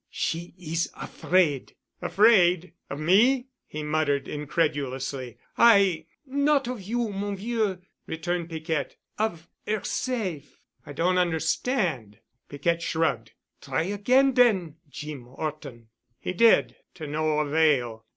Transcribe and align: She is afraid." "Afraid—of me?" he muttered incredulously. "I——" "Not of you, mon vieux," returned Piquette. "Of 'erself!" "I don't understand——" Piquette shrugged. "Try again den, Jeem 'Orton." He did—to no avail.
She 0.09 0.55
is 0.57 0.91
afraid." 0.97 1.75
"Afraid—of 2.01 2.99
me?" 2.99 3.49
he 3.67 3.83
muttered 3.83 4.27
incredulously. 4.27 5.37
"I——" 5.59 6.07
"Not 6.25 6.67
of 6.67 6.81
you, 6.81 7.09
mon 7.09 7.35
vieux," 7.37 7.77
returned 8.07 8.49
Piquette. 8.49 8.95
"Of 9.19 9.47
'erself!" 9.67 10.59
"I 10.87 10.93
don't 10.93 11.19
understand——" 11.19 12.17
Piquette 12.49 12.81
shrugged. 12.81 13.33
"Try 13.61 13.83
again 13.83 14.31
den, 14.31 14.77
Jeem 14.89 15.27
'Orton." 15.27 15.89
He 16.19 16.33
did—to 16.33 17.05
no 17.05 17.37
avail. 17.41 18.03